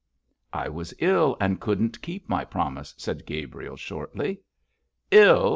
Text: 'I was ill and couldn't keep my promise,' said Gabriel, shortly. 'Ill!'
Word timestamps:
'I 0.51 0.69
was 0.69 0.95
ill 0.97 1.37
and 1.39 1.61
couldn't 1.61 2.01
keep 2.01 2.27
my 2.27 2.43
promise,' 2.43 2.95
said 2.97 3.23
Gabriel, 3.23 3.77
shortly. 3.77 4.39
'Ill!' 5.11 5.49